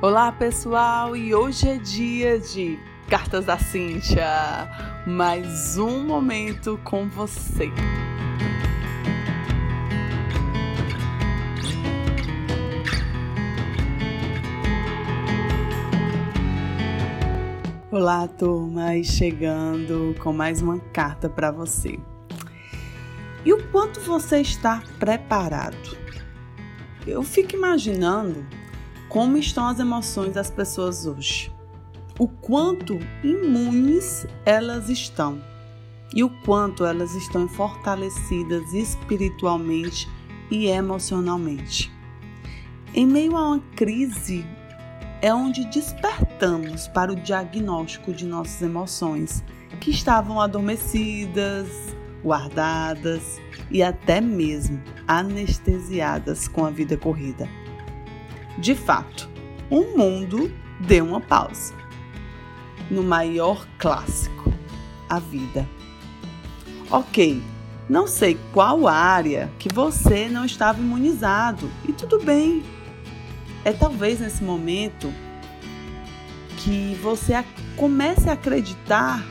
Olá 0.00 0.30
pessoal, 0.30 1.16
e 1.16 1.34
hoje 1.34 1.68
é 1.68 1.76
dia 1.76 2.38
de 2.38 2.78
Cartas 3.08 3.46
da 3.46 3.58
Cíntia. 3.58 4.70
Mais 5.04 5.76
um 5.76 6.04
momento 6.06 6.78
com 6.84 7.08
você. 7.08 7.68
Olá, 17.90 18.28
turma, 18.28 18.94
e 18.94 19.02
chegando 19.02 20.14
com 20.20 20.32
mais 20.32 20.62
uma 20.62 20.78
carta 20.92 21.28
para 21.28 21.50
você. 21.50 21.98
E 23.44 23.52
o 23.52 23.68
quanto 23.72 23.98
você 24.02 24.42
está 24.42 24.80
preparado? 25.00 25.98
Eu 27.04 27.24
fico 27.24 27.56
imaginando 27.56 28.46
como 29.08 29.38
estão 29.38 29.66
as 29.66 29.78
emoções 29.78 30.34
das 30.34 30.50
pessoas 30.50 31.06
hoje, 31.06 31.52
o 32.18 32.28
quanto 32.28 32.98
imunes 33.22 34.26
elas 34.44 34.88
estão 34.88 35.40
e 36.14 36.24
o 36.24 36.30
quanto 36.44 36.84
elas 36.84 37.14
estão 37.14 37.48
fortalecidas 37.48 38.72
espiritualmente 38.72 40.08
e 40.50 40.66
emocionalmente. 40.66 41.92
Em 42.94 43.06
meio 43.06 43.36
a 43.36 43.48
uma 43.48 43.60
crise, 43.76 44.46
é 45.20 45.32
onde 45.32 45.64
despertamos 45.66 46.88
para 46.88 47.12
o 47.12 47.16
diagnóstico 47.16 48.12
de 48.12 48.24
nossas 48.24 48.62
emoções, 48.62 49.44
que 49.80 49.90
estavam 49.90 50.40
adormecidas, 50.40 51.68
guardadas 52.22 53.40
e 53.70 53.82
até 53.82 54.20
mesmo 54.20 54.82
anestesiadas 55.06 56.48
com 56.48 56.64
a 56.64 56.70
vida 56.70 56.96
corrida. 56.96 57.48
De 58.56 58.74
fato, 58.74 59.28
o 59.68 59.96
mundo 59.96 60.50
deu 60.80 61.04
uma 61.04 61.20
pausa. 61.20 61.74
No 62.90 63.02
maior 63.02 63.66
clássico, 63.78 64.52
a 65.08 65.18
vida. 65.18 65.68
Ok, 66.90 67.42
não 67.88 68.06
sei 68.06 68.38
qual 68.52 68.86
área 68.86 69.50
que 69.58 69.68
você 69.72 70.28
não 70.28 70.44
estava 70.44 70.80
imunizado 70.80 71.70
e 71.86 71.92
tudo 71.92 72.18
bem. 72.22 72.62
É 73.64 73.72
talvez 73.72 74.20
nesse 74.20 74.42
momento 74.42 75.12
que 76.58 76.98
você 77.02 77.44
comece 77.76 78.28
a 78.28 78.32
acreditar 78.32 79.22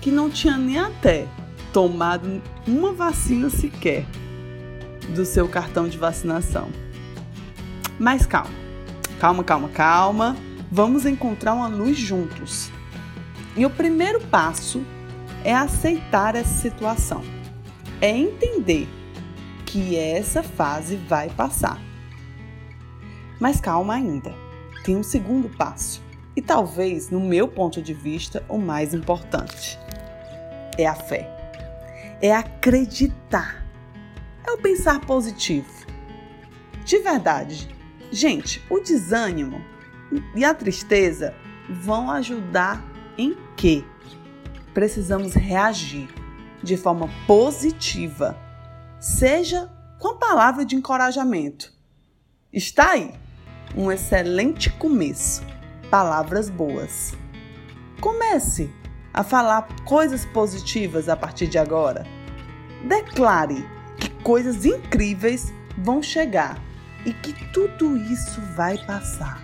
que 0.00 0.10
não 0.10 0.30
tinha 0.30 0.56
nem 0.56 0.78
até 0.78 1.26
tomado 1.72 2.42
uma 2.66 2.92
vacina 2.92 3.50
sequer 3.50 4.06
do 5.14 5.24
seu 5.24 5.48
cartão 5.48 5.88
de 5.88 5.98
vacinação. 5.98 6.70
Mas 8.00 8.24
calma, 8.24 8.50
calma, 9.20 9.44
calma, 9.44 9.68
calma. 9.68 10.36
Vamos 10.72 11.04
encontrar 11.04 11.52
uma 11.52 11.68
luz 11.68 11.98
juntos. 11.98 12.72
E 13.54 13.66
o 13.66 13.68
primeiro 13.68 14.18
passo 14.28 14.82
é 15.44 15.54
aceitar 15.54 16.34
essa 16.34 16.54
situação, 16.54 17.22
é 18.00 18.08
entender 18.08 18.88
que 19.66 19.96
essa 19.96 20.42
fase 20.42 20.96
vai 20.96 21.28
passar. 21.28 21.78
Mas 23.38 23.60
calma 23.60 23.94
ainda, 23.94 24.34
tem 24.82 24.96
um 24.96 25.02
segundo 25.02 25.50
passo, 25.50 26.02
e 26.34 26.40
talvez, 26.40 27.10
no 27.10 27.20
meu 27.20 27.48
ponto 27.48 27.82
de 27.82 27.92
vista, 27.92 28.42
o 28.48 28.56
mais 28.56 28.94
importante: 28.94 29.78
é 30.78 30.86
a 30.86 30.94
fé. 30.94 31.28
É 32.22 32.34
acreditar. 32.34 33.66
É 34.46 34.52
o 34.52 34.58
pensar 34.58 35.00
positivo. 35.00 35.68
De 36.84 36.98
verdade, 36.98 37.68
Gente, 38.10 38.60
o 38.68 38.80
desânimo 38.80 39.64
e 40.34 40.44
a 40.44 40.52
tristeza 40.52 41.32
vão 41.68 42.10
ajudar 42.10 42.84
em 43.16 43.36
quê? 43.56 43.84
Precisamos 44.74 45.34
reagir 45.34 46.08
de 46.60 46.76
forma 46.76 47.08
positiva, 47.26 48.36
seja 48.98 49.70
com 50.00 50.08
a 50.08 50.16
palavra 50.16 50.64
de 50.64 50.74
encorajamento. 50.74 51.72
Está 52.52 52.92
aí 52.92 53.14
um 53.76 53.92
excelente 53.92 54.70
começo. 54.70 55.42
Palavras 55.88 56.50
boas. 56.50 57.14
Comece 58.00 58.70
a 59.14 59.22
falar 59.22 59.68
coisas 59.84 60.24
positivas 60.24 61.08
a 61.08 61.16
partir 61.16 61.46
de 61.46 61.58
agora. 61.58 62.04
Declare 62.88 63.64
que 63.98 64.08
coisas 64.22 64.64
incríveis 64.64 65.52
vão 65.78 66.02
chegar 66.02 66.69
e 67.04 67.12
que 67.12 67.32
tudo 67.52 67.96
isso 67.96 68.40
vai 68.54 68.78
passar. 68.84 69.40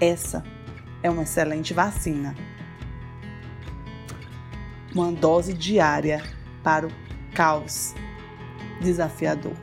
Essa 0.00 0.42
é 1.02 1.10
uma 1.10 1.22
excelente 1.22 1.74
vacina. 1.74 2.34
Uma 4.94 5.12
dose 5.12 5.52
diária 5.52 6.22
para 6.62 6.86
o 6.86 6.90
caos 7.34 7.94
desafiador. 8.80 9.54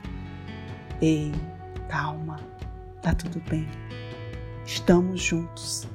Ei, 1.01 1.31
calma, 1.89 2.39
tá 3.01 3.13
tudo 3.13 3.41
bem. 3.49 3.67
Estamos 4.65 5.21
juntos. 5.21 5.87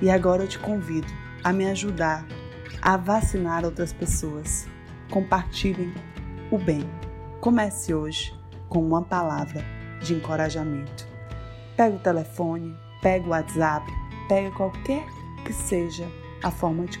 E 0.00 0.08
agora 0.08 0.44
eu 0.44 0.48
te 0.48 0.58
convido 0.58 1.08
a 1.42 1.52
me 1.52 1.66
ajudar 1.66 2.24
a 2.80 2.96
vacinar 2.96 3.64
outras 3.64 3.92
pessoas. 3.92 4.68
Compartilhem 5.10 5.92
o 6.50 6.58
bem. 6.58 6.88
Comece 7.40 7.92
hoje 7.92 8.37
com 8.68 8.80
uma 8.80 9.02
palavra 9.02 9.64
de 10.00 10.14
encorajamento. 10.14 11.06
Pega 11.76 11.96
o 11.96 12.00
telefone, 12.00 12.76
pega 13.02 13.26
o 13.26 13.30
WhatsApp, 13.30 13.86
pega 14.28 14.50
qualquer 14.52 15.04
que 15.44 15.52
seja 15.52 16.06
a 16.42 16.50
forma 16.50 16.86
de, 16.86 17.00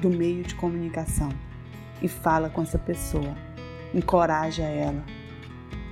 do 0.00 0.10
meio 0.10 0.42
de 0.42 0.54
comunicação 0.54 1.30
e 2.00 2.08
fala 2.08 2.48
com 2.48 2.62
essa 2.62 2.78
pessoa. 2.78 3.34
Encoraja 3.94 4.62
ela. 4.62 5.04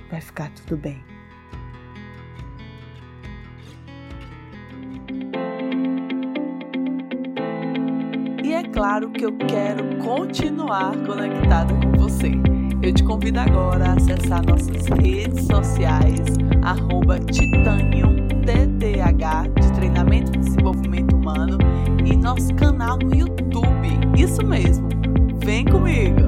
Vai 0.09 0.21
ficar 0.21 0.49
tudo 0.51 0.77
bem. 0.77 1.03
E 8.43 8.53
é 8.53 8.63
claro 8.63 9.09
que 9.09 9.25
eu 9.25 9.35
quero 9.37 9.97
continuar 9.97 10.95
conectada 11.05 11.73
com 11.73 11.91
você. 11.97 12.54
Eu 12.85 12.93
te 12.93 13.03
convido 13.03 13.39
agora 13.39 13.83
a 13.83 13.93
acessar 13.93 14.45
nossas 14.45 14.85
redes 14.85 15.47
sociais, 15.47 16.21
arroba 16.61 17.19
TTH, 17.19 18.45
de 19.59 19.73
Treinamento 19.73 20.31
e 20.35 20.37
Desenvolvimento 20.37 21.15
Humano, 21.15 21.57
e 22.05 22.15
nosso 22.15 22.53
canal 22.53 22.99
no 22.99 23.15
YouTube. 23.15 23.89
Isso 24.15 24.45
mesmo, 24.45 24.87
vem 25.43 25.65
comigo! 25.65 26.24